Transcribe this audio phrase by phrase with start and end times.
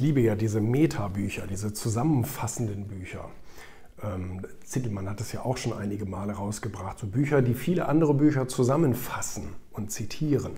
[0.00, 3.30] liebe ja diese Meta-Bücher, diese zusammenfassenden Bücher.
[4.02, 6.98] Ähm, Zittelmann hat es ja auch schon einige Male rausgebracht.
[6.98, 10.52] So Bücher, die viele andere Bücher zusammenfassen und zitieren.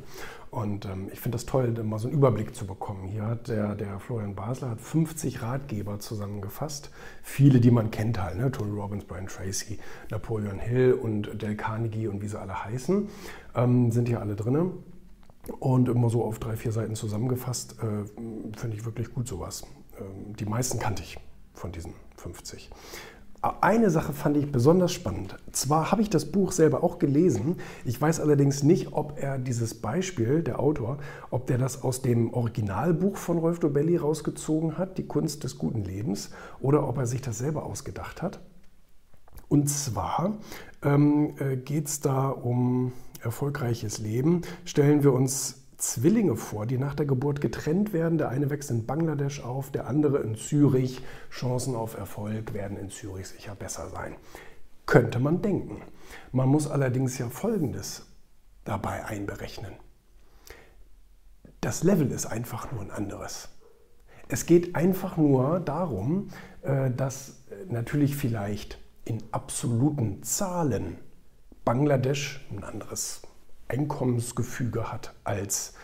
[0.50, 3.06] Und ähm, ich finde das toll, mal so einen Überblick zu bekommen.
[3.06, 6.91] Hier hat der, der Florian Basler hat 50 Ratgeber zusammengefasst.
[7.22, 8.51] Viele, die man kennt halt, ne?
[8.51, 9.79] Tony Robbins, Brian Tracy,
[10.11, 13.09] Napoleon Hill und Del Carnegie und wie sie alle heißen,
[13.54, 14.72] ähm, sind hier alle drin.
[15.59, 18.20] Und immer so auf drei, vier Seiten zusammengefasst, äh,
[18.56, 19.64] finde ich wirklich gut sowas.
[19.98, 21.19] Ähm, die meisten kannte ich
[21.55, 22.70] von diesen 50.
[23.42, 25.34] Eine Sache fand ich besonders spannend.
[25.51, 27.56] Zwar habe ich das Buch selber auch gelesen,
[27.87, 30.98] ich weiß allerdings nicht, ob er dieses Beispiel, der Autor,
[31.30, 35.84] ob der das aus dem Originalbuch von Rolf Dobelli rausgezogen hat, Die Kunst des guten
[35.84, 36.30] Lebens,
[36.61, 38.41] oder ob er sich das selber ausgedacht hat.
[39.48, 40.37] Und zwar
[40.83, 42.92] ähm, äh, geht es da um
[43.23, 44.42] erfolgreiches Leben.
[44.67, 48.19] Stellen wir uns Zwillinge vor, die nach der Geburt getrennt werden.
[48.19, 51.03] Der eine wächst in Bangladesch auf, der andere in Zürich.
[51.30, 54.17] Chancen auf Erfolg werden in Zürich sicher besser sein.
[54.86, 55.83] Könnte man denken.
[56.33, 58.06] Man muss allerdings ja Folgendes
[58.64, 59.73] dabei einberechnen.
[61.61, 63.48] Das Level ist einfach nur ein anderes.
[64.28, 66.28] Es geht einfach nur darum,
[66.62, 70.98] äh, dass natürlich vielleicht in absoluten Zahlen
[71.64, 73.23] Bangladesch ein anderes
[73.71, 75.75] Einkommensgefüge hat als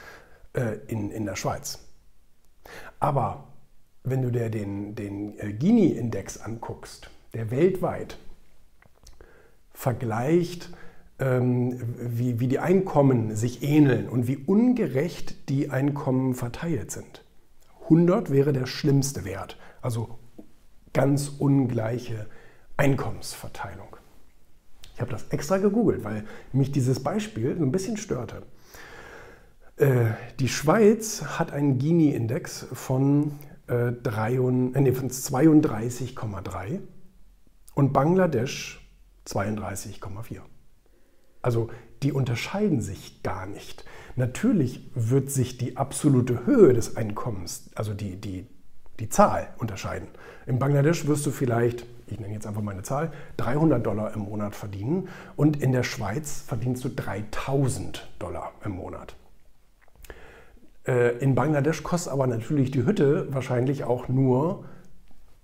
[0.53, 1.79] äh, in, in der Schweiz.
[3.01, 3.45] Aber
[4.05, 8.19] wenn du dir den, den äh, Gini-Index anguckst, der weltweit
[9.73, 10.71] vergleicht,
[11.19, 17.25] ähm, wie, wie die Einkommen sich ähneln und wie ungerecht die Einkommen verteilt sind.
[17.85, 20.19] 100 wäre der schlimmste Wert, also
[20.93, 22.27] ganz ungleiche
[22.77, 23.97] Einkommensverteilung.
[24.97, 28.45] Ich habe das extra gegoogelt, weil mich dieses Beispiel so ein bisschen störte.
[29.77, 30.07] Äh,
[30.41, 33.33] die Schweiz hat einen Gini-Index von,
[33.69, 36.81] äh, äh nee, von 32,3
[37.75, 38.91] und Bangladesch
[39.27, 40.41] 32,4.
[41.43, 41.69] Also
[42.03, 43.85] die unterscheiden sich gar nicht.
[44.15, 48.47] Natürlich wird sich die absolute Höhe des Einkommens, also die, die,
[49.01, 50.09] die Zahl unterscheiden.
[50.47, 54.55] In Bangladesch wirst du vielleicht ich nenne jetzt einfach meine Zahl, 300 Dollar im Monat
[54.55, 59.17] verdienen und in der Schweiz verdienst du 3000 Dollar im Monat.
[60.87, 64.65] Äh, in Bangladesch kostet aber natürlich die Hütte wahrscheinlich auch nur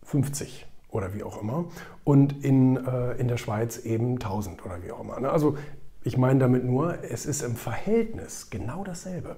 [0.04, 1.64] 50 oder wie auch immer
[2.04, 5.18] und in, äh, in der Schweiz eben 1000 oder wie auch immer.
[5.18, 5.30] Ne?
[5.30, 5.56] Also
[6.04, 9.36] ich meine damit nur, es ist im Verhältnis genau dasselbe.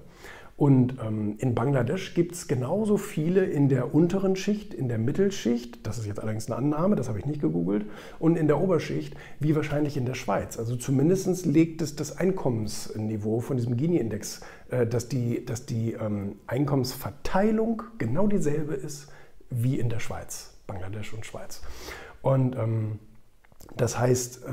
[0.57, 5.85] Und ähm, in Bangladesch gibt es genauso viele in der unteren Schicht, in der Mittelschicht,
[5.85, 7.85] das ist jetzt allerdings eine Annahme, das habe ich nicht gegoogelt,
[8.19, 10.57] und in der Oberschicht, wie wahrscheinlich in der Schweiz.
[10.57, 16.37] Also zumindest legt es das Einkommensniveau von diesem Gini-Index, äh, dass die, dass die ähm,
[16.47, 19.11] Einkommensverteilung genau dieselbe ist
[19.49, 21.63] wie in der Schweiz, Bangladesch und Schweiz.
[22.21, 22.99] Und ähm,
[23.75, 24.49] das heißt, äh,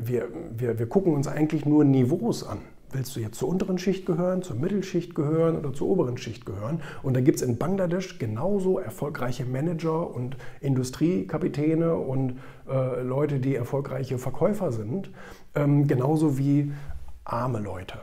[0.00, 2.58] wir, wir, wir gucken uns eigentlich nur Niveaus an
[2.92, 6.80] willst du jetzt zur unteren Schicht gehören, zur Mittelschicht gehören oder zur oberen Schicht gehören?
[7.02, 12.38] Und da gibt es in Bangladesch genauso erfolgreiche Manager und Industriekapitäne und
[12.68, 15.10] äh, Leute, die erfolgreiche Verkäufer sind,
[15.54, 16.72] ähm, genauso wie
[17.24, 17.98] arme Leute.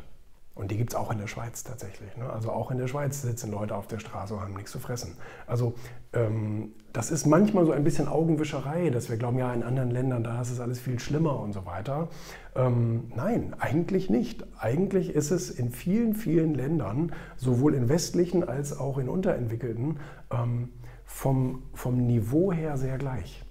[0.55, 2.15] Und die gibt es auch in der Schweiz tatsächlich.
[2.15, 2.29] Ne?
[2.29, 5.17] Also auch in der Schweiz sitzen Leute auf der Straße und haben nichts zu fressen.
[5.47, 5.75] Also
[6.13, 10.23] ähm, das ist manchmal so ein bisschen Augenwischerei, dass wir glauben, ja, in anderen Ländern,
[10.23, 12.07] da ist es alles viel schlimmer und so weiter.
[12.55, 14.45] Ähm, nein, eigentlich nicht.
[14.57, 19.99] Eigentlich ist es in vielen, vielen Ländern, sowohl in westlichen als auch in unterentwickelten,
[20.31, 20.69] ähm,
[21.03, 23.43] vom, vom Niveau her sehr gleich.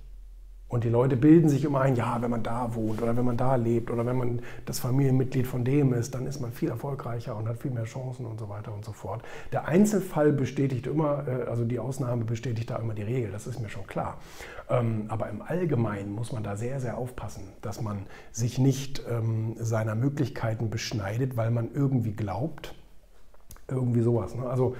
[0.67, 3.37] Und die Leute bilden sich immer ein, ja, wenn man da wohnt oder wenn man
[3.37, 7.37] da lebt oder wenn man das Familienmitglied von dem ist, dann ist man viel erfolgreicher
[7.37, 9.23] und hat viel mehr Chancen und so weiter und so fort.
[9.53, 13.61] Der Einzelfall bestätigt immer, äh, also die Ausnahme bestätigt da immer die Regel, das ist
[13.61, 14.19] mir schon klar.
[14.71, 19.55] Ähm, aber im Allgemeinen muss man da sehr, sehr aufpassen, dass man sich nicht ähm,
[19.59, 22.75] seiner Möglichkeiten beschneidet, weil man irgendwie glaubt,
[23.69, 24.35] irgendwie sowas.
[24.35, 24.47] Ne?
[24.47, 24.77] Also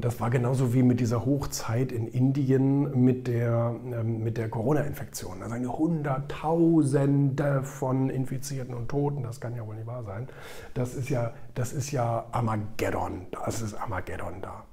[0.00, 5.40] das war genauso wie mit dieser Hochzeit in Indien mit der, ähm, mit der Corona-Infektion.
[5.40, 9.22] Da sagen Hunderttausende von Infizierten und Toten.
[9.22, 10.28] Das kann ja wohl nicht wahr sein.
[10.74, 13.26] Das ist ja, das ist ja Armageddon.
[13.32, 14.64] Das ist Armageddon da.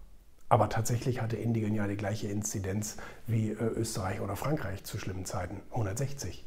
[0.50, 5.24] Aber tatsächlich hatte Indien ja die gleiche Inzidenz wie äh, Österreich oder Frankreich zu schlimmen
[5.24, 5.62] Zeiten.
[5.72, 6.46] 160.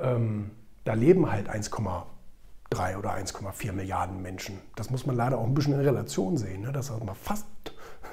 [0.00, 0.50] Ähm,
[0.82, 4.58] da leben halt 1,3 oder 1,4 Milliarden Menschen.
[4.74, 6.72] Das muss man leider auch ein bisschen in Relation sehen, ne?
[6.72, 7.46] dass das mal fast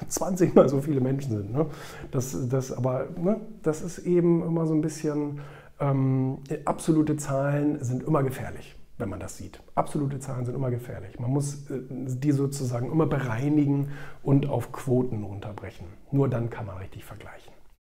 [0.08, 1.52] 20 mal so viele Menschen sind.
[1.52, 1.66] Ne?
[2.10, 5.40] Das, das, aber ne, das ist eben immer so ein bisschen,
[5.80, 8.76] ähm, absolute Zahlen sind immer gefährlich.
[8.96, 9.60] wenn man das sieht.
[9.74, 11.18] Absolute Zahlen sind immer gefährlich.
[11.18, 13.88] Man muss äh, die sozusagen immer bereinigen
[14.22, 15.86] und auf Quoten runterbrechen.
[16.12, 17.53] Nur dann kann man richtig vergleichen.